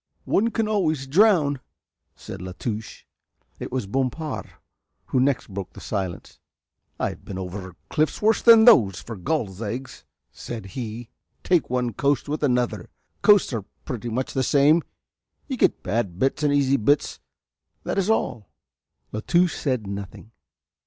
"One 0.25 0.49
can 0.49 0.67
always 0.67 1.05
drown," 1.05 1.59
said 2.15 2.41
La 2.41 2.53
Touche. 2.53 3.03
It 3.59 3.71
was 3.71 3.85
Bompard 3.85 4.49
who 5.05 5.19
next 5.19 5.45
broke 5.47 5.73
the 5.73 5.79
silence. 5.79 6.39
"I've 6.99 7.23
been 7.23 7.37
over 7.37 7.75
cliffs 7.91 8.19
worse 8.19 8.41
than 8.41 8.65
those, 8.65 8.99
for 8.99 9.15
gulls 9.15 9.61
eggs," 9.61 10.03
said 10.31 10.65
he, 10.65 11.09
"take 11.43 11.69
one 11.69 11.93
coast 11.93 12.27
with 12.27 12.41
another, 12.41 12.89
coasts 13.21 13.53
are 13.53 13.65
pretty 13.85 14.09
much 14.09 14.33
the 14.33 14.41
same, 14.41 14.81
you 15.47 15.55
get 15.55 15.83
bad 15.83 16.17
bits 16.17 16.41
and 16.41 16.51
easy 16.51 16.77
bits, 16.77 17.19
that 17.83 17.99
is 17.99 18.09
all." 18.09 18.49
La 19.11 19.19
Touche 19.19 19.55
said 19.55 19.85
nothing. 19.85 20.31